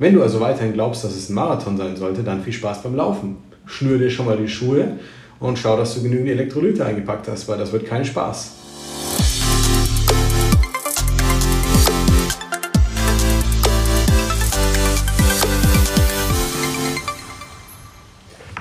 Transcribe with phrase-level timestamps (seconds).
[0.00, 2.96] Wenn du also weiterhin glaubst, dass es ein Marathon sein sollte, dann viel Spaß beim
[2.96, 3.36] Laufen.
[3.66, 4.96] Schnür dir schon mal die Schuhe
[5.40, 8.52] und schau, dass du genügend Elektrolyte eingepackt hast, weil das wird kein Spaß.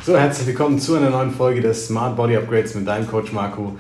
[0.06, 3.78] So, herzlich willkommen zu einer neuen Folge des Smart Body Upgrades mit deinem Coach Marco.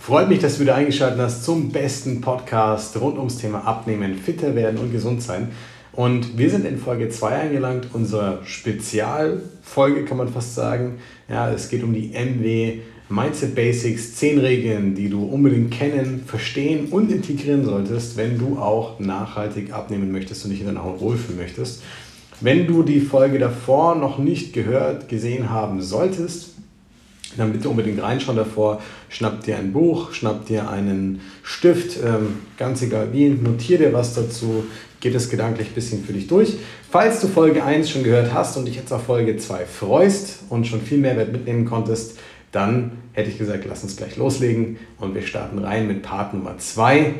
[0.00, 4.54] Freut mich, dass du wieder eingeschaltet hast zum besten Podcast rund ums Thema Abnehmen, fitter
[4.54, 5.50] werden und gesund sein.
[5.92, 10.98] Und wir sind in Folge 2 angelangt, unserer Spezialfolge kann man fast sagen.
[11.28, 12.78] Ja, es geht um die MW
[13.10, 19.00] Mindset Basics, 10 Regeln, die du unbedingt kennen, verstehen und integrieren solltest, wenn du auch
[19.00, 21.82] nachhaltig abnehmen möchtest und dich in deiner Haut wohlfühlen möchtest.
[22.40, 26.54] Wenn du die Folge davor noch nicht gehört, gesehen haben solltest,
[27.36, 28.80] dann bitte unbedingt reinschauen davor.
[29.10, 34.14] Schnapp dir ein Buch, schnapp dir einen Stift, ähm, ganz egal wie, notier dir was
[34.14, 34.64] dazu,
[35.02, 36.56] geht es gedanklich ein bisschen für dich durch.
[36.90, 40.66] Falls du Folge 1 schon gehört hast und dich jetzt auf Folge 2 freust und
[40.66, 42.18] schon viel Mehrwert mitnehmen konntest,
[42.52, 46.56] dann hätte ich gesagt, lass uns gleich loslegen und wir starten rein mit Part Nummer
[46.56, 47.14] 2,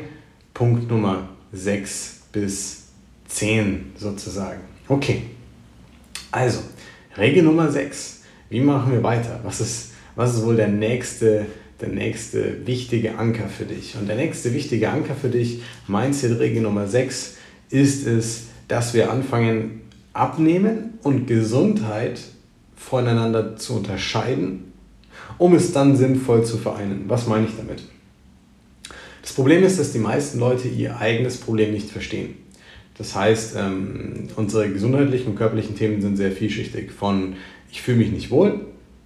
[0.55, 2.85] Punkt Nummer 6 bis
[3.27, 4.61] 10 sozusagen.
[4.87, 5.23] Okay,
[6.31, 6.61] also
[7.17, 8.21] Regel Nummer 6.
[8.49, 9.39] Wie machen wir weiter?
[9.43, 11.47] Was ist was ist wohl der nächste,
[11.81, 13.95] der nächste wichtige Anker für dich?
[13.95, 17.37] Und der nächste wichtige Anker für dich, Mindset-Regel Nummer 6,
[17.73, 19.81] ist es, dass wir anfangen,
[20.13, 22.21] Abnehmen und Gesundheit
[22.75, 24.71] voneinander zu unterscheiden,
[25.39, 27.05] um es dann sinnvoll zu vereinen.
[27.07, 27.83] Was meine ich damit?
[29.21, 32.35] Das Problem ist, dass die meisten Leute ihr eigenes Problem nicht verstehen.
[32.97, 36.91] Das heißt, ähm, unsere gesundheitlichen und körperlichen Themen sind sehr vielschichtig.
[36.91, 37.37] Von
[37.71, 38.61] ich fühle mich nicht wohl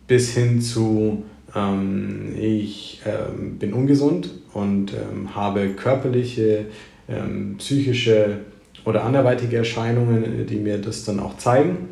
[0.08, 1.24] bis hin zu
[1.56, 6.66] ähm, ich ähm, bin ungesund und ähm, habe körperliche,
[7.08, 8.40] ähm, psychische
[8.88, 11.90] oder anderweitige Erscheinungen, die mir das dann auch zeigen.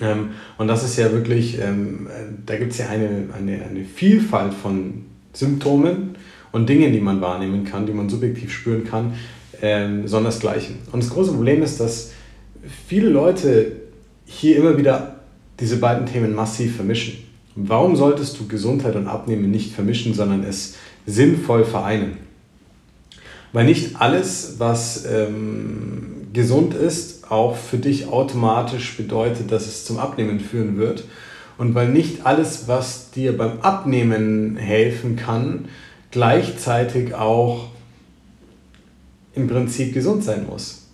[0.00, 2.06] Ähm, und das ist ja wirklich, ähm,
[2.46, 6.14] da gibt es ja eine, eine, eine Vielfalt von Symptomen
[6.52, 9.14] und Dingen, die man wahrnehmen kann, die man subjektiv spüren kann,
[9.62, 10.76] ähm, sondersgleichen.
[10.92, 12.12] Und das große Problem ist, dass
[12.86, 13.72] viele Leute
[14.26, 15.16] hier immer wieder
[15.58, 17.14] diese beiden Themen massiv vermischen.
[17.56, 22.23] Warum solltest du Gesundheit und Abnehmen nicht vermischen, sondern es sinnvoll vereinen?
[23.54, 29.98] Weil nicht alles, was ähm, gesund ist, auch für dich automatisch bedeutet, dass es zum
[29.98, 31.04] Abnehmen führen wird.
[31.56, 35.66] Und weil nicht alles, was dir beim Abnehmen helfen kann,
[36.10, 37.68] gleichzeitig auch
[39.36, 40.88] im Prinzip gesund sein muss.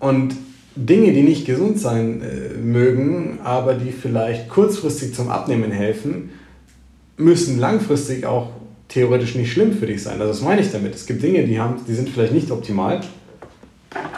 [0.00, 0.34] Und
[0.74, 6.30] Dinge, die nicht gesund sein äh, mögen, aber die vielleicht kurzfristig zum Abnehmen helfen,
[7.16, 8.50] müssen langfristig auch
[8.92, 10.20] theoretisch nicht schlimm für dich sein.
[10.20, 10.94] Also das meine ich damit.
[10.94, 13.00] Es gibt Dinge, die, haben, die sind vielleicht nicht optimal,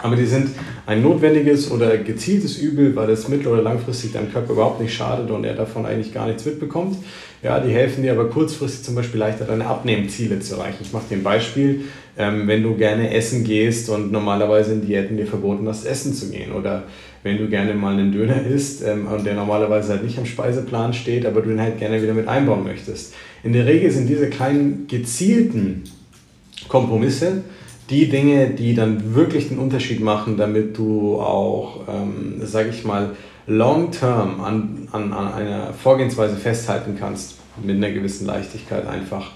[0.02, 0.48] aber die sind
[0.86, 5.30] ein notwendiges oder gezieltes Übel, weil es mittel- oder langfristig deinem Körper überhaupt nicht schadet
[5.30, 6.98] und er davon eigentlich gar nichts mitbekommt.
[7.42, 10.78] Ja, die helfen dir aber kurzfristig zum Beispiel leichter deine Abnehmziele zu erreichen.
[10.80, 11.84] Ich mache dir ein Beispiel.
[12.16, 16.30] Ähm, wenn du gerne essen gehst und normalerweise in Diäten dir verboten hast, essen zu
[16.30, 16.84] gehen oder
[17.24, 20.92] wenn du gerne mal einen Döner isst ähm, und der normalerweise halt nicht am Speiseplan
[20.92, 23.14] steht, aber du den halt gerne wieder mit einbauen möchtest.
[23.42, 25.84] In der Regel sind diese kleinen gezielten
[26.68, 27.42] Kompromisse
[27.90, 33.10] die Dinge, die dann wirklich den Unterschied machen, damit du auch, ähm, sage ich mal,
[33.46, 39.32] long-term an, an, an einer Vorgehensweise festhalten kannst, mit einer gewissen Leichtigkeit einfach.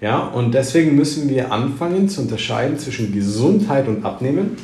[0.00, 4.56] Ja, und deswegen müssen wir anfangen zu unterscheiden zwischen Gesundheit und Abnehmen.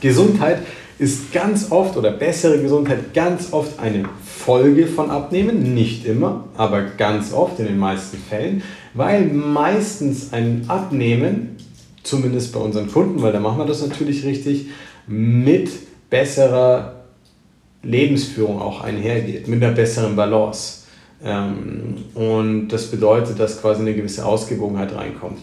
[0.00, 0.58] Gesundheit
[0.98, 6.82] ist ganz oft oder bessere Gesundheit ganz oft eine Folge von Abnehmen, nicht immer, aber
[6.82, 8.62] ganz oft in den meisten Fällen,
[8.94, 11.56] weil meistens ein Abnehmen,
[12.02, 14.66] zumindest bei unseren Kunden, weil da machen wir das natürlich richtig,
[15.06, 15.70] mit
[16.10, 17.04] besserer
[17.82, 20.84] Lebensführung auch einhergeht, mit einer besseren Balance.
[21.24, 25.38] Ähm, und das bedeutet, dass quasi eine gewisse Ausgewogenheit reinkommt.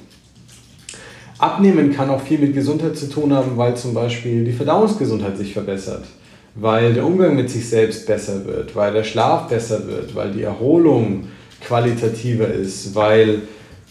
[1.42, 5.54] Abnehmen kann auch viel mit Gesundheit zu tun haben, weil zum Beispiel die Verdauungsgesundheit sich
[5.54, 6.06] verbessert,
[6.54, 10.44] weil der Umgang mit sich selbst besser wird, weil der Schlaf besser wird, weil die
[10.44, 11.28] Erholung
[11.60, 13.42] qualitativer ist, weil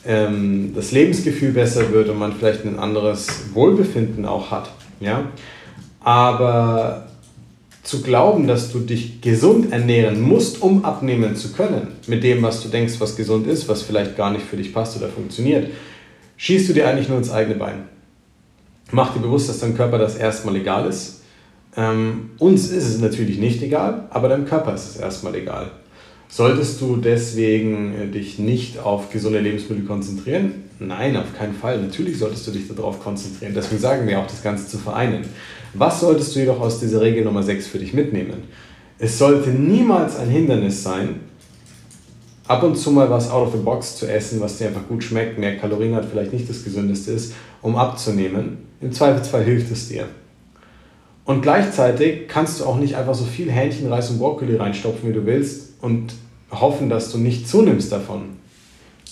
[0.06, 4.70] ähm, das Lebensgefühl besser wird und man vielleicht ein anderes Wohlbefinden auch hat.
[5.00, 5.24] Ja?
[6.04, 7.08] Aber
[7.82, 12.62] zu glauben, dass du dich gesund ernähren musst, um abnehmen zu können, mit dem, was
[12.62, 15.68] du denkst, was gesund ist, was vielleicht gar nicht für dich passt oder funktioniert,
[16.40, 17.84] schießt du dir eigentlich nur ins eigene Bein.
[18.92, 21.20] Mach dir bewusst, dass dein Körper das erstmal egal ist.
[21.76, 25.70] Ähm, uns ist es natürlich nicht egal, aber deinem Körper ist es erstmal egal.
[26.28, 30.64] Solltest du deswegen äh, dich nicht auf gesunde Lebensmittel konzentrieren?
[30.78, 31.78] Nein, auf keinen Fall.
[31.78, 33.52] Natürlich solltest du dich darauf konzentrieren.
[33.54, 35.26] Deswegen sagen wir auch, das Ganze zu vereinen.
[35.74, 38.44] Was solltest du jedoch aus dieser Regel Nummer 6 für dich mitnehmen?
[38.98, 41.20] Es sollte niemals ein Hindernis sein,
[42.50, 45.04] ab und zu mal was out of the box zu essen, was dir einfach gut
[45.04, 47.32] schmeckt, mehr Kalorien hat, vielleicht nicht das gesündeste ist,
[47.62, 48.58] um abzunehmen.
[48.80, 50.06] Im Zweifelsfall hilft es dir.
[51.24, 55.12] Und gleichzeitig kannst du auch nicht einfach so viel Hähnchen, Reis und Brokkoli reinstopfen, wie
[55.12, 56.14] du willst und
[56.50, 58.22] hoffen, dass du nicht zunimmst davon.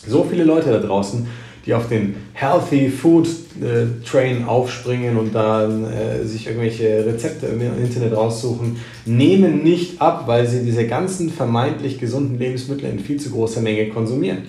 [0.04, 1.28] So viele Leute da draußen,
[1.66, 3.28] die auf den Healthy Food
[3.60, 10.24] äh, Train aufspringen und dann äh, sich irgendwelche Rezepte im Internet raussuchen, nehmen nicht ab,
[10.26, 14.42] weil sie diese ganzen vermeintlich gesunden Lebensmittel in viel zu großer Menge konsumieren.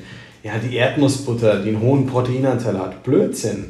[0.44, 3.66] Ja, die Erdnussbutter, die einen hohen Proteinanteil hat, Blödsinn.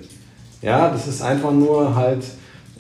[0.62, 2.24] Ja, das ist einfach nur halt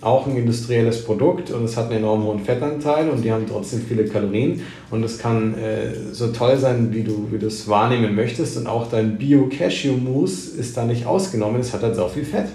[0.01, 3.81] auch ein industrielles Produkt und es hat einen enorm hohen Fettanteil und die haben trotzdem
[3.81, 4.61] viele Kalorien
[4.91, 8.89] und es kann äh, so toll sein, wie du, wie es wahrnehmen möchtest und auch
[8.89, 12.47] dein Bio-Cashew-Mousse ist da nicht ausgenommen, es hat halt so viel Fett.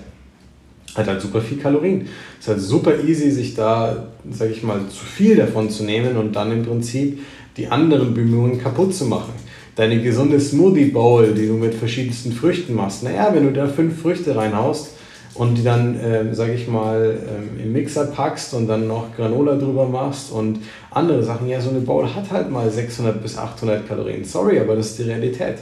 [0.94, 2.02] Hat halt super viel Kalorien.
[2.38, 6.17] Es ist halt super easy, sich da, sag ich mal, zu viel davon zu nehmen
[6.17, 7.19] und dann im Prinzip
[7.56, 9.32] die anderen Bemühungen kaputt zu machen.
[9.75, 14.00] Deine gesunde Smoothie Bowl, die du mit verschiedensten Früchten machst, naja, wenn du da fünf
[14.00, 14.90] Früchte reinhaust,
[15.35, 19.57] und die dann, äh, sage ich mal, ähm, im Mixer packst und dann noch Granola
[19.57, 20.61] drüber machst und
[20.91, 21.49] andere Sachen.
[21.49, 24.25] Ja, so eine Bowl hat halt mal 600 bis 800 Kalorien.
[24.25, 25.59] Sorry, aber das ist die Realität.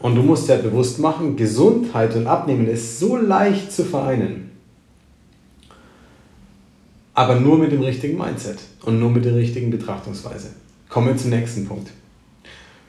[0.00, 4.50] Und du musst dir halt bewusst machen, Gesundheit und Abnehmen ist so leicht zu vereinen.
[7.14, 10.48] Aber nur mit dem richtigen Mindset und nur mit der richtigen Betrachtungsweise.
[10.88, 11.90] Kommen wir zum nächsten Punkt.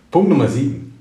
[0.09, 0.93] Punkt Nummer 7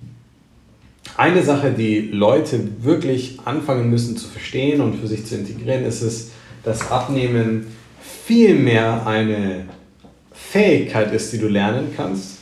[1.20, 6.00] eine Sache, die Leute wirklich anfangen müssen zu verstehen und für sich zu integrieren, ist
[6.00, 6.30] es,
[6.62, 7.66] dass Abnehmen
[8.24, 9.66] viel mehr eine
[10.32, 12.38] Fähigkeit ist, die du lernen kannst,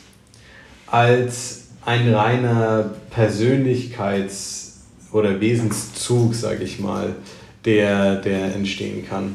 [0.86, 4.74] als ein reiner Persönlichkeits-
[5.10, 7.16] oder Wesenszug, sage ich mal,
[7.64, 9.34] der, der entstehen kann.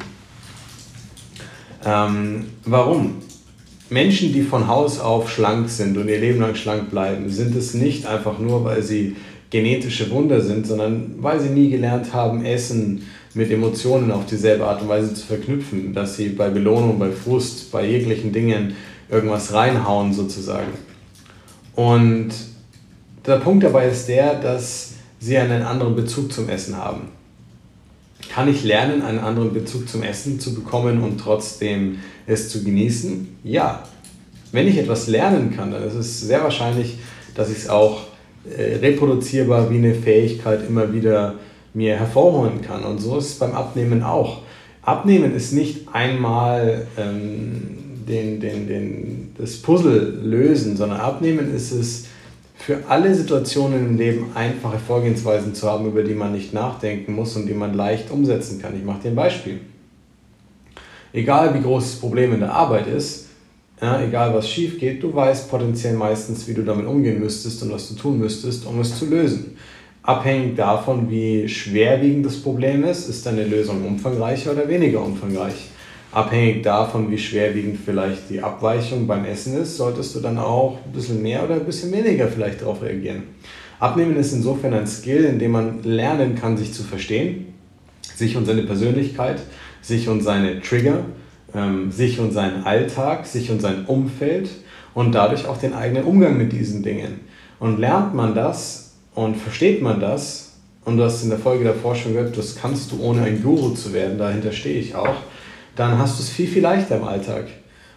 [1.83, 3.15] Ähm, warum?
[3.89, 7.73] Menschen, die von Haus auf schlank sind und ihr Leben lang schlank bleiben, sind es
[7.73, 9.17] nicht einfach nur, weil sie
[9.53, 13.03] genetische Wunder sind, sondern weil sie nie gelernt haben, Essen
[13.35, 17.71] mit Emotionen auf dieselbe Art und Weise zu verknüpfen, dass sie bei Belohnung, bei Frust,
[17.71, 18.75] bei jeglichen Dingen
[19.09, 20.71] irgendwas reinhauen sozusagen.
[21.75, 22.29] Und
[23.25, 27.09] der Punkt dabei ist der, dass sie einen anderen Bezug zum Essen haben.
[28.29, 33.37] Kann ich lernen, einen anderen Bezug zum Essen zu bekommen und trotzdem es zu genießen?
[33.43, 33.83] Ja.
[34.51, 36.97] Wenn ich etwas lernen kann, dann ist es sehr wahrscheinlich,
[37.35, 38.12] dass ich es auch
[38.45, 41.35] reproduzierbar wie eine Fähigkeit immer wieder
[41.73, 42.83] mir hervorholen kann.
[42.83, 44.41] Und so ist es beim Abnehmen auch.
[44.81, 52.05] Abnehmen ist nicht einmal ähm, den, den, den, das Puzzle lösen, sondern Abnehmen ist es,
[52.55, 57.35] für alle Situationen im Leben einfache Vorgehensweisen zu haben, über die man nicht nachdenken muss
[57.35, 58.73] und die man leicht umsetzen kann.
[58.77, 59.59] Ich mache dir ein Beispiel.
[61.11, 63.27] Egal wie groß das Problem in der Arbeit ist,
[63.83, 67.71] ja, egal was schief geht, du weißt potenziell meistens, wie du damit umgehen müsstest und
[67.73, 69.57] was du tun müsstest, um es zu lösen.
[70.01, 75.67] Abhängig davon, wie schwerwiegend das Problem ist, ist deine Lösung umfangreicher oder weniger umfangreich.
[76.13, 80.93] Abhängig davon, wie schwerwiegend vielleicht die Abweichung beim Essen ist, solltest du dann auch ein
[80.93, 83.23] bisschen mehr oder ein bisschen weniger vielleicht darauf reagieren.
[83.79, 87.53] Abnehmen ist insofern ein Skill, in dem man lernen kann, sich zu verstehen,
[88.15, 89.41] sich und seine Persönlichkeit,
[89.81, 91.03] sich und seine Trigger,
[91.55, 94.49] ähm, sich und seinen Alltag, sich und sein Umfeld
[94.93, 97.21] und dadurch auch den eigenen Umgang mit diesen Dingen.
[97.59, 100.53] Und lernt man das und versteht man das,
[100.85, 103.69] und du hast in der Folge davor schon gehört, das kannst du ohne ein Guru
[103.69, 105.15] zu werden, dahinter stehe ich auch,
[105.75, 107.45] dann hast du es viel, viel leichter im Alltag.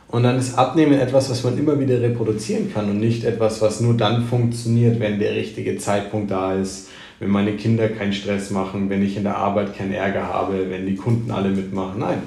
[0.08, 3.80] Und dann ist Abnehmen etwas, was man immer wieder reproduzieren kann und nicht etwas, was
[3.80, 8.88] nur dann funktioniert, wenn der richtige Zeitpunkt da ist, wenn meine Kinder keinen Stress machen,
[8.88, 11.98] wenn ich in der Arbeit keinen Ärger habe, wenn die Kunden alle mitmachen.
[11.98, 12.22] Nein,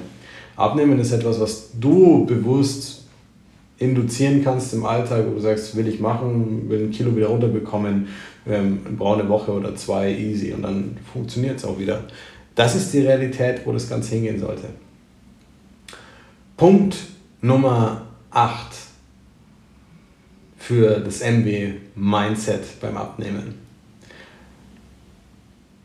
[0.60, 3.04] Abnehmen ist etwas, was du bewusst
[3.78, 8.08] induzieren kannst im Alltag, wo du sagst, will ich machen, will ein Kilo wieder runterbekommen,
[8.46, 12.04] ähm, brauche eine Woche oder zwei easy und dann funktioniert es auch wieder.
[12.54, 14.68] Das ist die Realität, wo das Ganze hingehen sollte.
[16.58, 16.94] Punkt
[17.40, 18.76] Nummer 8
[20.58, 23.54] für das MW Mindset beim Abnehmen.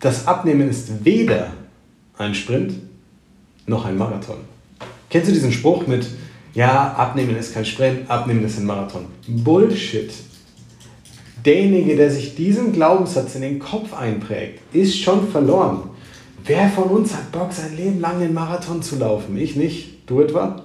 [0.01, 1.53] Das Abnehmen ist weder
[2.17, 2.73] ein Sprint
[3.67, 4.54] noch ein Marathon.
[5.15, 6.05] Kennst du diesen Spruch mit,
[6.55, 9.05] ja, abnehmen ist kein Sprint, abnehmen ist ein Marathon?
[9.25, 10.11] Bullshit.
[11.45, 15.83] Derjenige, der sich diesen Glaubenssatz in den Kopf einprägt, ist schon verloren.
[16.43, 19.37] Wer von uns hat Bock, sein Leben lang einen Marathon zu laufen?
[19.37, 20.05] Ich nicht.
[20.05, 20.63] Du etwa?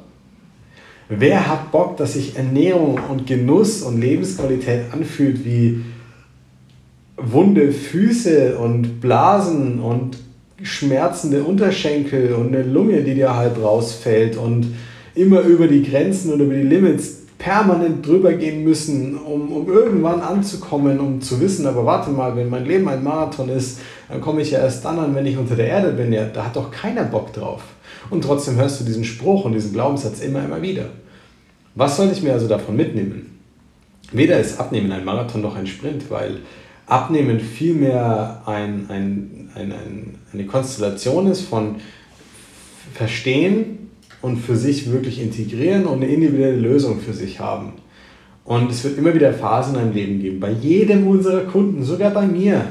[1.08, 5.84] Wer hat Bock, dass sich Ernährung und Genuss und Lebensqualität anfühlt wie
[7.16, 10.18] wunde Füße und Blasen und
[10.62, 14.66] schmerzende Unterschenkel und eine Lunge, die dir halb rausfällt und
[15.14, 20.20] immer über die Grenzen und über die Limits permanent drüber gehen müssen, um, um irgendwann
[20.20, 24.42] anzukommen, um zu wissen, aber warte mal, wenn mein Leben ein Marathon ist, dann komme
[24.42, 26.12] ich ja erst dann an, wenn ich unter der Erde bin.
[26.12, 27.62] Ja, da hat doch keiner Bock drauf.
[28.10, 30.86] Und trotzdem hörst du diesen Spruch und diesen Glaubenssatz immer, immer wieder.
[31.74, 33.38] Was soll ich mir also davon mitnehmen?
[34.12, 36.40] Weder ist Abnehmen ein Marathon noch ein Sprint, weil
[36.86, 41.76] Abnehmen vielmehr ein, ein, ein, ein, eine Konstellation ist von
[42.94, 43.80] Verstehen,
[44.22, 47.72] und für sich wirklich integrieren und eine individuelle Lösung für sich haben.
[48.44, 52.26] Und es wird immer wieder Phasen deinem Leben geben, bei jedem unserer Kunden, sogar bei
[52.26, 52.66] mir.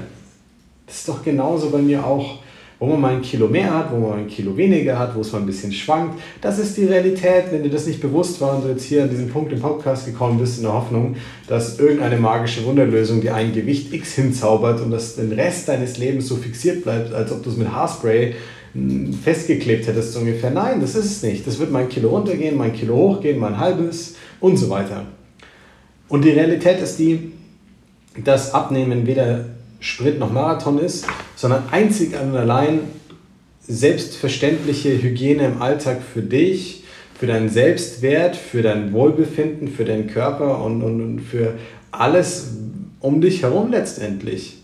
[0.86, 2.39] Das ist doch genauso bei mir auch,
[2.80, 5.22] wo man mal ein Kilo mehr hat, wo man mal ein Kilo weniger hat, wo
[5.22, 6.20] es mal ein bisschen schwankt.
[6.40, 7.46] Das ist die Realität.
[7.52, 10.06] Wenn dir das nicht bewusst war und du jetzt hier an diesen Punkt im Podcast
[10.06, 11.18] gekommen bist, in der Hoffnung,
[11.48, 16.28] dass irgendeine magische Wunderlösung dir ein Gewicht X hinzaubert und dass den Rest deines Lebens
[16.28, 18.36] so fixiert bleibt, als ob du es mit Haarspray
[19.24, 20.52] festgeklebt hättest, ungefähr.
[20.52, 21.46] Nein, das ist es nicht.
[21.48, 25.06] Das wird mein Kilo runtergehen, mein Kilo hochgehen, mein halbes und so weiter.
[26.08, 27.32] Und die Realität ist die,
[28.24, 29.46] dass Abnehmen weder
[29.80, 31.06] Sprint noch Marathon ist,
[31.40, 32.82] sondern einzig und allein
[33.66, 36.84] selbstverständliche Hygiene im Alltag für dich,
[37.18, 41.54] für deinen Selbstwert, für dein Wohlbefinden, für deinen Körper und, und, und für
[41.92, 42.48] alles
[43.00, 44.58] um dich herum letztendlich.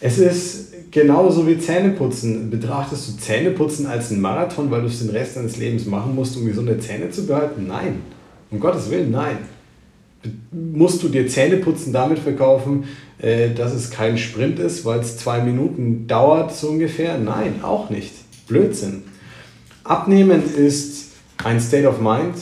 [0.00, 2.50] Es ist Genauso wie Zähneputzen.
[2.50, 6.36] Betrachtest du Zähneputzen als einen Marathon, weil du es den Rest deines Lebens machen musst,
[6.36, 7.66] um gesunde Zähne zu behalten?
[7.66, 8.00] Nein.
[8.52, 9.38] Um Gottes Willen, nein.
[10.52, 12.84] Musst du dir Zähneputzen damit verkaufen,
[13.18, 17.18] äh, dass es kein Sprint ist, weil es zwei Minuten dauert, so ungefähr?
[17.18, 18.12] Nein, auch nicht.
[18.48, 19.04] Blödsinn.
[19.84, 21.12] Abnehmen ist
[21.42, 22.34] ein State of Mind.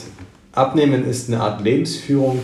[0.53, 2.39] Abnehmen ist eine Art Lebensführung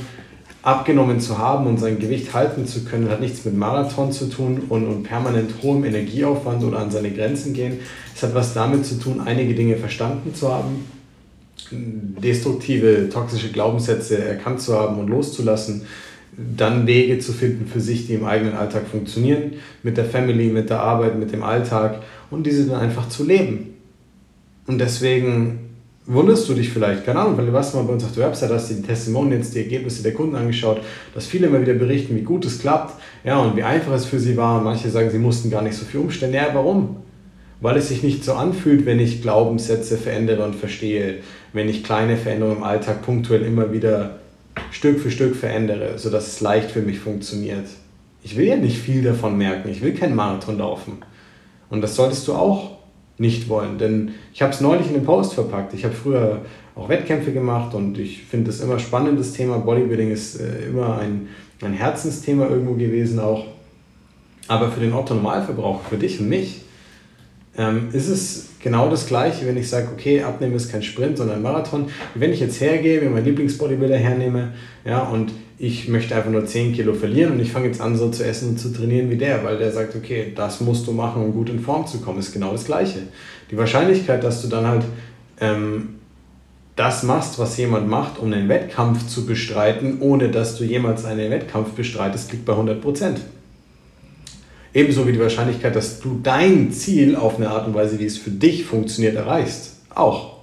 [0.62, 4.64] abgenommen zu haben und sein Gewicht halten zu können, hat nichts mit Marathon zu tun
[4.68, 7.80] und, und permanent hohem Energieaufwand oder an seine Grenzen gehen.
[8.14, 10.86] Es hat was damit zu tun, einige Dinge verstanden zu haben,
[11.72, 15.84] destruktive, toxische Glaubenssätze erkannt zu haben und loszulassen,
[16.58, 20.70] dann Wege zu finden für sich, die im eigenen Alltag funktionieren, mit der Family, mit
[20.70, 23.76] der Arbeit, mit dem Alltag und diese dann einfach zu leben.
[24.68, 25.70] Und deswegen
[26.06, 28.52] wunderst du dich vielleicht, keine Ahnung, weil du warst mal bei uns auf der Website,
[28.52, 30.82] hast die Testimonials, die Ergebnisse der Kunden angeschaut,
[31.14, 34.20] dass viele immer wieder berichten, wie gut es klappt, ja, und wie einfach es für
[34.20, 34.62] sie war.
[34.62, 36.34] Manche sagen, sie mussten gar nicht so viel umstellen.
[36.34, 36.98] Ja, warum?
[37.62, 41.16] Weil es sich nicht so anfühlt, wenn ich Glaubenssätze verändere und verstehe,
[41.52, 44.20] wenn ich kleine Veränderungen im Alltag punktuell immer wieder
[44.72, 47.66] Stück für Stück verändere, sodass es leicht für mich funktioniert.
[48.24, 50.98] Ich will ja nicht viel davon merken, ich will keinen Marathon laufen.
[51.70, 52.80] Und das solltest du auch
[53.18, 53.78] nicht wollen.
[53.78, 55.74] Denn ich habe es neulich in den Post verpackt.
[55.74, 56.42] Ich habe früher
[56.76, 59.58] auch Wettkämpfe gemacht und ich finde das immer spannend, das Thema.
[59.60, 61.28] Bodybuilding ist äh, immer ein,
[61.62, 63.46] ein Herzensthema irgendwo gewesen auch.
[64.48, 66.62] Aber für den Otto-Normalverbraucher, für dich und mich,
[67.60, 71.38] ähm, ist es genau das Gleiche, wenn ich sage, okay, Abnehmen ist kein Sprint, sondern
[71.38, 71.88] ein Marathon.
[72.16, 74.54] Wenn ich jetzt hergehe, mir meinen Lieblingsbodybuilder hernehme
[74.86, 78.10] ja, und ich möchte einfach nur 10 Kilo verlieren und ich fange jetzt an, so
[78.10, 81.22] zu essen und zu trainieren wie der, weil der sagt, okay, das musst du machen,
[81.22, 83.00] um gut in Form zu kommen, ist genau das Gleiche.
[83.52, 84.86] Die Wahrscheinlichkeit, dass du dann halt
[85.42, 85.96] ähm,
[86.78, 91.30] das machst, was jemand macht, um einen Wettkampf zu bestreiten, ohne dass du jemals einen
[91.30, 93.20] Wettkampf bestreitest, liegt bei 100 Prozent.
[94.74, 98.18] Ebenso wie die Wahrscheinlichkeit, dass du dein Ziel auf eine Art und Weise, wie es
[98.18, 99.78] für dich funktioniert, erreichst.
[99.94, 100.38] Auch.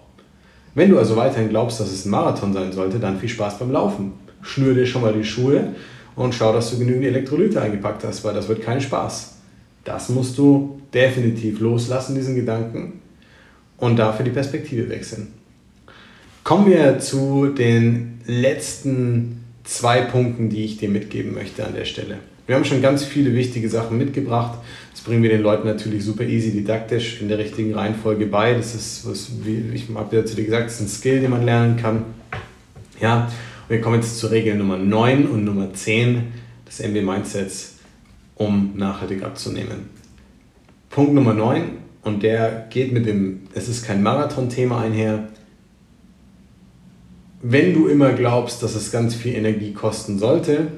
[0.75, 3.71] Wenn du also weiterhin glaubst, dass es ein Marathon sein sollte, dann viel Spaß beim
[3.71, 4.13] Laufen
[4.47, 5.75] schnür dir schon mal die Schuhe
[6.15, 9.35] und schau, dass du genügend Elektrolyte eingepackt hast, weil das wird kein Spaß.
[9.85, 13.01] Das musst du definitiv loslassen, diesen Gedanken,
[13.77, 15.29] und dafür die Perspektive wechseln.
[16.43, 22.19] Kommen wir zu den letzten zwei Punkten, die ich dir mitgeben möchte an der Stelle.
[22.47, 24.59] Wir haben schon ganz viele wichtige Sachen mitgebracht.
[24.93, 28.55] Das bringen wir den Leuten natürlich super easy didaktisch in der richtigen Reihenfolge bei.
[28.55, 31.33] Das ist, was, wie ich habe ja zu dir gesagt, das ist ein Skill, den
[31.33, 32.05] man lernen kann.
[33.01, 33.31] Ja,
[33.69, 36.23] wir kommen jetzt zur Regel Nummer 9 und Nummer 10
[36.69, 37.79] des MB Mindsets,
[38.37, 39.91] um nachhaltig abzunehmen.
[40.89, 41.65] Punkt Nummer 9
[42.03, 45.29] und der geht mit dem, es ist kein Marathon-Thema einher.
[47.43, 50.69] Wenn du immer glaubst, dass es ganz viel Energie kosten sollte,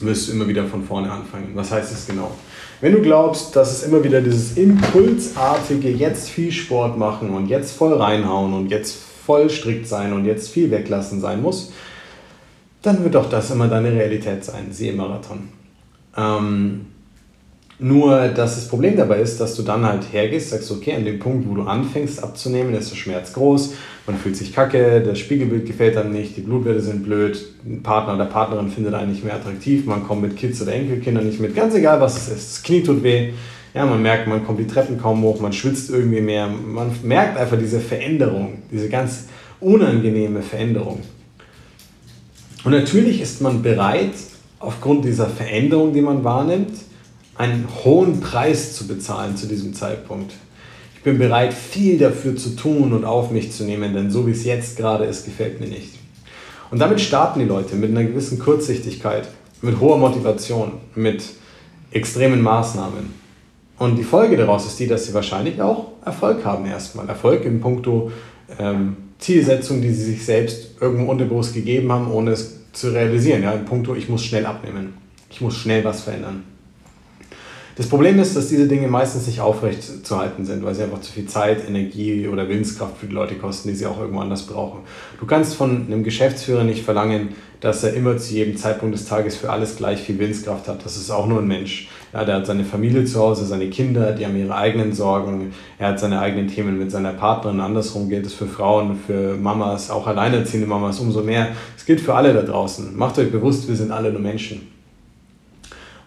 [0.00, 1.50] wirst du immer wieder von vorne anfangen.
[1.54, 2.32] Was heißt das genau?
[2.80, 7.76] Wenn du glaubst, dass es immer wieder dieses impulsartige, jetzt viel Sport machen und jetzt
[7.76, 11.72] voll reinhauen und jetzt voll strikt sein und jetzt viel weglassen sein muss,
[12.82, 15.48] dann wird auch das immer deine Realität sein, siehe Marathon.
[16.16, 16.86] Ähm,
[17.80, 21.18] Nur, dass das Problem dabei ist, dass du dann halt hergehst, sagst, okay, an dem
[21.18, 23.74] Punkt, wo du anfängst abzunehmen, ist der Schmerz groß,
[24.06, 28.14] man fühlt sich kacke, das Spiegelbild gefällt einem nicht, die Blutwerte sind blöd, ein Partner
[28.14, 31.56] oder Partnerin findet einen nicht mehr attraktiv, man kommt mit Kids oder Enkelkindern nicht mit,
[31.56, 33.32] ganz egal was es ist, das Knie tut weh,
[33.74, 37.36] ja, man merkt, man kommt die Treppen kaum hoch, man schwitzt irgendwie mehr, man merkt
[37.36, 39.24] einfach diese Veränderung, diese ganz
[39.60, 41.00] unangenehme Veränderung.
[42.62, 44.12] Und natürlich ist man bereit,
[44.60, 46.72] aufgrund dieser Veränderung, die man wahrnimmt,
[47.36, 50.32] einen hohen Preis zu bezahlen zu diesem Zeitpunkt.
[50.94, 54.30] Ich bin bereit, viel dafür zu tun und auf mich zu nehmen, denn so wie
[54.30, 55.90] es jetzt gerade ist, gefällt mir nicht.
[56.70, 59.28] Und damit starten die Leute mit einer gewissen Kurzsichtigkeit,
[59.60, 61.24] mit hoher Motivation, mit
[61.90, 63.12] extremen Maßnahmen.
[63.78, 67.08] Und die Folge daraus ist die, dass sie wahrscheinlich auch Erfolg haben erstmal.
[67.08, 68.12] Erfolg in puncto
[68.58, 73.42] ähm, Zielsetzung, die sie sich selbst irgendwo unterbewusst gegeben haben, ohne es zu realisieren.
[73.42, 74.94] Ja, in puncto, ich muss schnell abnehmen.
[75.30, 76.44] Ich muss schnell was verändern.
[77.76, 81.00] Das Problem ist, dass diese Dinge meistens nicht aufrecht zu halten sind, weil sie einfach
[81.00, 84.46] zu viel Zeit, Energie oder Willenskraft für die Leute kosten, die sie auch irgendwo anders
[84.46, 84.82] brauchen.
[85.18, 89.34] Du kannst von einem Geschäftsführer nicht verlangen, dass er immer zu jedem Zeitpunkt des Tages
[89.34, 90.84] für alles gleich viel Willenskraft hat.
[90.84, 91.88] Das ist auch nur ein Mensch.
[92.12, 95.52] Ja, der hat seine Familie zu Hause, seine Kinder, die haben ihre eigenen Sorgen.
[95.76, 97.58] Er hat seine eigenen Themen mit seiner Partnerin.
[97.58, 101.48] Andersrum gilt es für Frauen, für Mamas, auch alleinerziehende Mamas umso mehr.
[101.76, 102.96] Es gilt für alle da draußen.
[102.96, 104.73] Macht euch bewusst, wir sind alle nur Menschen.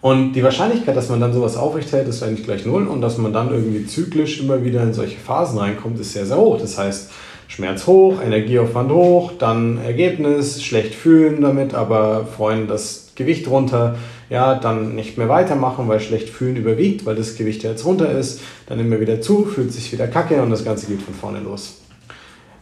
[0.00, 3.32] Und die Wahrscheinlichkeit, dass man dann sowas aufrechterhält, ist eigentlich gleich null und dass man
[3.32, 6.60] dann irgendwie zyklisch immer wieder in solche Phasen reinkommt, ist sehr, sehr hoch.
[6.60, 7.10] Das heißt,
[7.48, 13.96] Schmerz hoch, Energieaufwand hoch, dann Ergebnis, schlecht fühlen damit, aber freuen das Gewicht runter,
[14.30, 18.40] ja, dann nicht mehr weitermachen, weil schlecht fühlen überwiegt, weil das Gewicht jetzt runter ist,
[18.66, 21.78] dann immer wieder zu, fühlt sich wieder kacke und das Ganze geht von vorne los.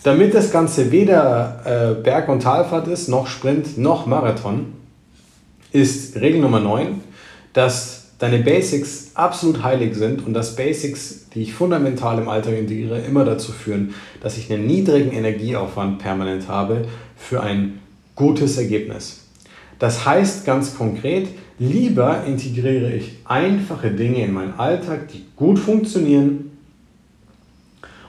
[0.04, 1.60] Damit das Ganze weder
[1.98, 4.72] äh, Berg- und Talfahrt ist, noch Sprint, noch Marathon,
[5.72, 7.00] ist Regel Nummer 9,
[7.56, 13.00] dass deine Basics absolut heilig sind und dass Basics, die ich fundamental im Alltag integriere,
[13.00, 16.82] immer dazu führen, dass ich einen niedrigen Energieaufwand permanent habe
[17.16, 17.80] für ein
[18.14, 19.24] gutes Ergebnis.
[19.78, 26.50] Das heißt ganz konkret, lieber integriere ich einfache Dinge in meinen Alltag, die gut funktionieren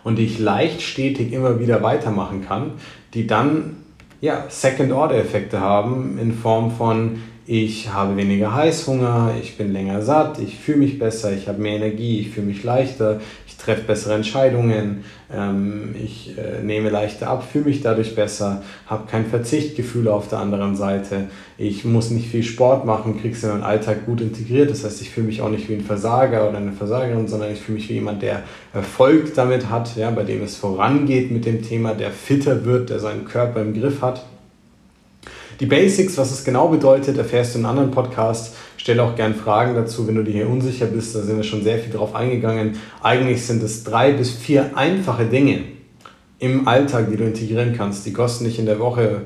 [0.03, 2.71] und die ich leicht stetig immer wieder weitermachen kann,
[3.13, 3.77] die dann
[4.19, 10.59] ja, Second-Order-Effekte haben in Form von ich habe weniger Heißhunger, ich bin länger satt, ich
[10.59, 15.05] fühle mich besser, ich habe mehr Energie, ich fühle mich leichter, ich treffe bessere Entscheidungen,
[15.33, 20.39] ähm, ich äh, nehme leichter ab, fühle mich dadurch besser, habe kein Verzichtgefühl auf der
[20.39, 24.69] anderen Seite, ich muss nicht viel Sport machen, kriege es in meinen Alltag gut integriert,
[24.69, 27.61] das heißt, ich fühle mich auch nicht wie ein Versager oder eine Versagerin, sondern ich
[27.61, 31.61] fühle mich wie jemand, der Erfolg damit hat, ja, bei dem es vorangeht mit dem
[31.63, 34.25] Thema, der fitter wird, der seinen Körper im Griff hat.
[35.59, 38.55] Die Basics, was es genau bedeutet, erfährst du in anderen Podcasts.
[38.77, 41.15] Stelle auch gern Fragen dazu, wenn du dir hier unsicher bist.
[41.15, 42.77] Da sind wir schon sehr viel drauf eingegangen.
[43.01, 45.63] Eigentlich sind es drei bis vier einfache Dinge
[46.37, 48.05] im Alltag, die du integrieren kannst.
[48.05, 49.23] Die kosten dich in der Woche,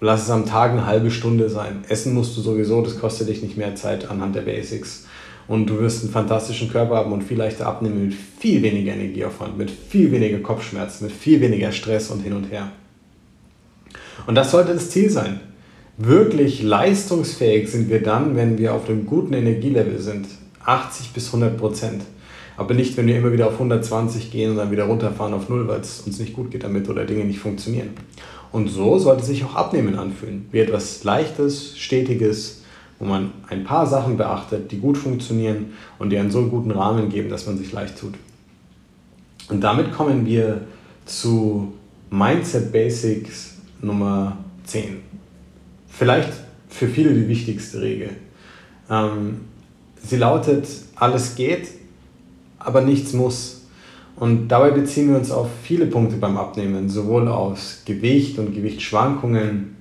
[0.00, 1.84] lass es am Tag eine halbe Stunde sein.
[1.88, 5.06] Essen musst du sowieso, das kostet dich nicht mehr Zeit anhand der Basics.
[5.46, 9.56] Und du wirst einen fantastischen Körper haben und viel leichter abnehmen mit viel weniger Energieaufwand,
[9.56, 12.72] mit viel weniger Kopfschmerzen, mit viel weniger Stress und hin und her.
[14.26, 15.40] Und das sollte das Ziel sein.
[15.96, 20.26] Wirklich leistungsfähig sind wir dann, wenn wir auf einem guten Energielevel sind.
[20.64, 22.02] 80 bis 100 Prozent.
[22.56, 25.68] Aber nicht, wenn wir immer wieder auf 120 gehen und dann wieder runterfahren auf 0,
[25.68, 27.90] weil es uns nicht gut geht damit oder Dinge nicht funktionieren.
[28.52, 30.46] Und so sollte sich auch Abnehmen anfühlen.
[30.52, 32.62] Wie etwas Leichtes, Stetiges,
[32.98, 37.08] wo man ein paar Sachen beachtet, die gut funktionieren und die einen so guten Rahmen
[37.08, 38.14] geben, dass man sich leicht tut.
[39.48, 40.62] Und damit kommen wir
[41.04, 41.72] zu
[42.10, 43.53] Mindset Basics
[43.84, 45.00] Nummer 10.
[45.88, 46.32] Vielleicht
[46.68, 48.10] für viele die wichtigste Regel.
[48.90, 49.42] Ähm,
[50.02, 50.66] sie lautet,
[50.96, 51.68] alles geht,
[52.58, 53.62] aber nichts muss.
[54.16, 59.76] Und dabei beziehen wir uns auf viele Punkte beim Abnehmen, sowohl aus Gewicht und Gewichtsschwankungen,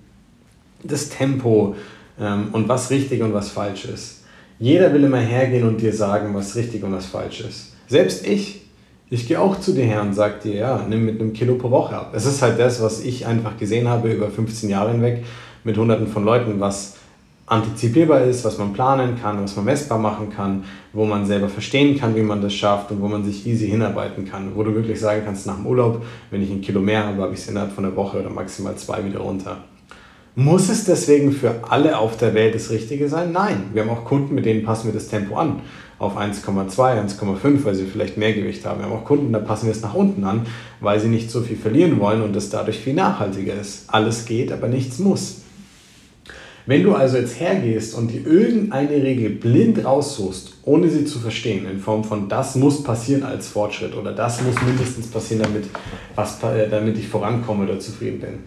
[0.84, 1.76] das Tempo
[2.20, 4.24] ähm, und was richtig und was falsch ist.
[4.60, 7.74] Jeder will immer hergehen und dir sagen, was richtig und was falsch ist.
[7.88, 8.63] Selbst ich
[9.14, 11.70] ich gehe auch zu dir her und sage dir, ja, nimm mit einem Kilo pro
[11.70, 12.14] Woche ab.
[12.16, 15.24] Es ist halt das, was ich einfach gesehen habe über 15 Jahre hinweg
[15.64, 16.96] mit hunderten von Leuten, was
[17.46, 21.96] antizipierbar ist, was man planen kann, was man messbar machen kann, wo man selber verstehen
[21.96, 24.56] kann, wie man das schafft und wo man sich easy hinarbeiten kann.
[24.56, 27.34] Wo du wirklich sagen kannst, nach dem Urlaub, wenn ich ein Kilo mehr habe, habe
[27.34, 29.58] ich es innerhalb von einer Woche oder maximal zwei wieder runter.
[30.36, 33.32] Muss es deswegen für alle auf der Welt das Richtige sein?
[33.32, 33.66] Nein.
[33.74, 35.62] Wir haben auch Kunden, mit denen passen wir das Tempo an
[36.04, 38.80] auf 1,2, 1,5, weil sie vielleicht mehr Gewicht haben.
[38.80, 40.46] Wir haben auch Kunden, da passen wir es nach unten an,
[40.80, 43.86] weil sie nicht so viel verlieren wollen und es dadurch viel nachhaltiger ist.
[43.88, 45.44] Alles geht, aber nichts muss.
[46.66, 51.66] Wenn du also jetzt hergehst und dir irgendeine Regel blind raussuchst, ohne sie zu verstehen,
[51.70, 55.66] in Form von das muss passieren als Fortschritt oder das muss mindestens passieren, damit,
[56.16, 58.40] was, äh, damit ich vorankomme oder zufrieden bin,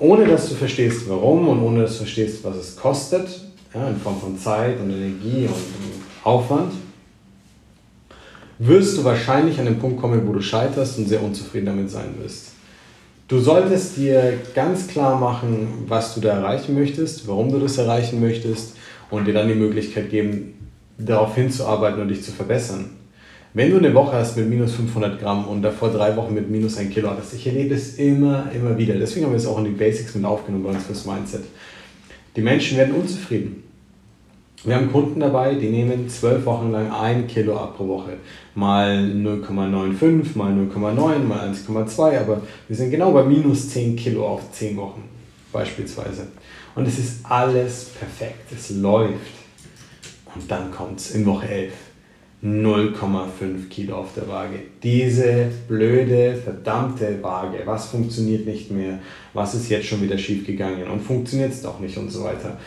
[0.00, 3.28] ohne dass du verstehst, warum und ohne dass du verstehst, was es kostet,
[3.72, 6.72] ja, in Form von Zeit und Energie und Aufwand,
[8.58, 12.14] wirst du wahrscheinlich an den Punkt kommen, wo du scheiterst und sehr unzufrieden damit sein
[12.22, 12.52] wirst.
[13.28, 18.20] Du solltest dir ganz klar machen, was du da erreichen möchtest, warum du das erreichen
[18.20, 18.76] möchtest
[19.10, 20.54] und dir dann die Möglichkeit geben,
[20.98, 22.90] darauf hinzuarbeiten und dich zu verbessern.
[23.52, 26.76] Wenn du eine Woche hast mit minus 500 Gramm und davor drei Wochen mit minus
[26.76, 28.94] 1 Kilo hattest, ich erlebe es immer, immer wieder.
[28.94, 31.44] Deswegen haben wir es auch in die Basics mit aufgenommen bei uns fürs Mindset.
[32.36, 33.63] Die Menschen werden unzufrieden.
[34.64, 38.14] Wir haben Kunden dabei, die nehmen zwölf Wochen lang ein Kilo ab pro Woche.
[38.54, 44.50] Mal 0,95, mal 0,9, mal 1,2, aber wir sind genau bei minus 10 Kilo auf
[44.52, 45.02] 10 Wochen
[45.52, 46.28] beispielsweise.
[46.74, 49.12] Und es ist alles perfekt, es läuft.
[50.34, 51.72] Und dann kommt es in Woche 11.
[52.42, 54.60] 0,5 Kilo auf der Waage.
[54.82, 57.60] Diese blöde, verdammte Waage.
[57.64, 58.98] Was funktioniert nicht mehr?
[59.34, 60.88] Was ist jetzt schon wieder schief gegangen?
[60.90, 62.58] Und funktioniert es doch nicht und so weiter.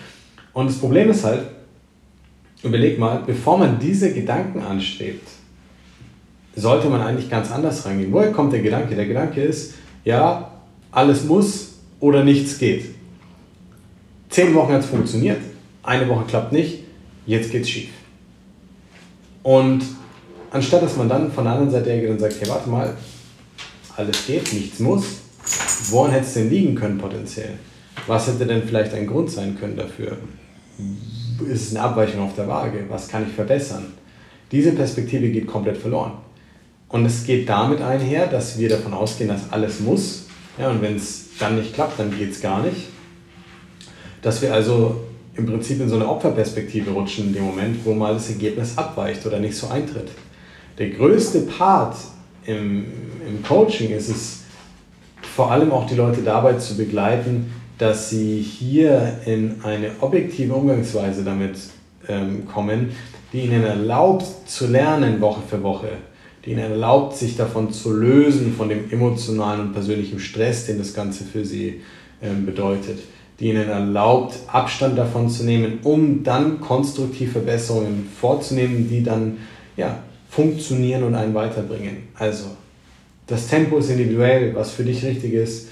[0.54, 1.42] Und das Problem ist halt,
[2.63, 5.28] überleg mal, bevor man diese Gedanken anstrebt,
[6.56, 8.12] sollte man eigentlich ganz anders rangehen.
[8.12, 8.96] Woher kommt der Gedanke?
[8.96, 10.52] Der Gedanke ist, ja,
[10.91, 12.86] alles muss oder nichts geht.
[14.30, 15.39] Zehn Wochen hat es funktioniert,
[15.84, 16.84] eine Woche klappt nicht,
[17.26, 17.89] jetzt geht es schief.
[19.43, 19.84] Und
[20.52, 22.93] anstatt dass man dann von der anderen Seite hergeht und sagt, hey, warte mal,
[23.96, 25.06] alles geht, nichts muss,
[25.89, 27.54] woran hätte es denn liegen können potenziell?
[28.06, 30.17] Was hätte denn vielleicht ein Grund sein können dafür?
[31.48, 32.86] Ist es eine Abweichung auf der Waage?
[32.90, 33.94] Was kann ich verbessern?
[34.52, 36.13] Diese Perspektive geht komplett verloren.
[36.90, 40.26] Und es geht damit einher, dass wir davon ausgehen, dass alles muss.
[40.58, 42.88] Ja, und wenn es dann nicht klappt, dann geht es gar nicht.
[44.22, 45.02] Dass wir also
[45.36, 49.26] im Prinzip in so eine Opferperspektive rutschen in dem Moment, wo mal das Ergebnis abweicht
[49.26, 50.08] oder nicht so eintritt.
[50.78, 51.96] Der größte Part
[52.46, 52.86] im,
[53.28, 54.40] im Coaching ist es,
[55.36, 61.24] vor allem auch die Leute dabei zu begleiten, dass sie hier in eine objektive Umgangsweise
[61.24, 61.58] damit
[62.08, 62.92] ähm, kommen,
[63.34, 65.90] die ihnen erlaubt zu lernen Woche für Woche,
[66.46, 70.94] die ihnen erlaubt, sich davon zu lösen, von dem emotionalen und persönlichen Stress, den das
[70.94, 71.82] Ganze für sie
[72.22, 73.00] ähm, bedeutet,
[73.40, 79.38] die ihnen erlaubt, Abstand davon zu nehmen, um dann konstruktiv Verbesserungen vorzunehmen, die dann
[79.76, 82.08] ja, funktionieren und einen weiterbringen.
[82.16, 82.46] Also,
[83.28, 85.68] das Tempo ist individuell, was für dich richtig ist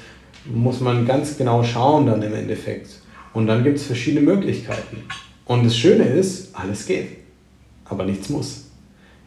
[0.54, 2.90] muss man ganz genau schauen dann im Endeffekt.
[3.34, 5.04] Und dann gibt es verschiedene Möglichkeiten.
[5.46, 7.10] Und das Schöne ist, alles geht,
[7.86, 8.66] aber nichts muss.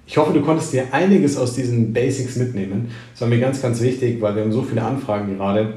[0.06, 2.90] Ich hoffe, du konntest dir einiges aus diesen Basics mitnehmen.
[3.12, 5.74] Das war mir ganz, ganz wichtig, weil wir haben so viele Anfragen gerade,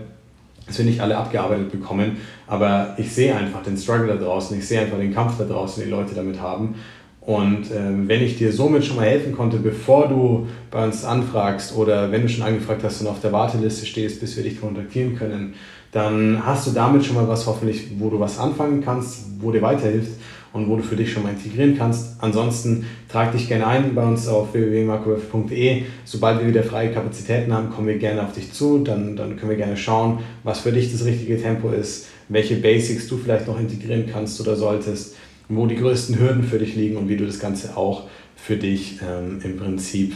[0.66, 2.18] dass wir nicht alle abgearbeitet bekommen.
[2.48, 5.84] Aber ich sehe einfach den Struggle da draußen, ich sehe einfach den Kampf da draußen,
[5.84, 6.76] den die Leute damit haben.
[7.22, 11.76] Und ähm, wenn ich dir somit schon mal helfen konnte, bevor du bei uns anfragst
[11.78, 15.16] oder wenn du schon angefragt hast und auf der Warteliste stehst, bis wir dich kontaktieren
[15.16, 15.54] können,
[15.92, 19.62] dann hast du damit schon mal was hoffentlich, wo du was anfangen kannst, wo dir
[19.62, 20.14] weiterhilft
[20.52, 22.16] und wo du für dich schon mal integrieren kannst.
[22.20, 25.84] Ansonsten trag dich gerne ein bei uns auf www.markowölf.de.
[26.06, 28.80] Sobald wir wieder freie Kapazitäten haben, kommen wir gerne auf dich zu.
[28.80, 33.08] Dann, dann können wir gerne schauen, was für dich das richtige Tempo ist, welche Basics
[33.08, 35.16] du vielleicht noch integrieren kannst oder solltest
[35.56, 38.04] wo die größten Hürden für dich liegen und wie du das Ganze auch
[38.36, 40.16] für dich ähm, im Prinzip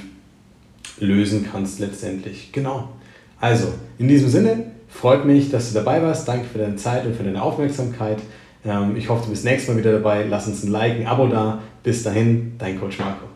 [1.00, 2.52] lösen kannst letztendlich.
[2.52, 2.89] Genau.
[3.39, 3.67] Also,
[3.98, 6.28] in diesem Sinne, freut mich, dass du dabei warst.
[6.28, 8.19] Danke für deine Zeit und für deine Aufmerksamkeit.
[8.65, 10.26] Ähm, ich hoffe, du bist nächstes Mal wieder dabei.
[10.28, 11.62] Lass uns ein Like, ein Abo da.
[11.84, 13.35] Bis dahin, dein Coach Marco.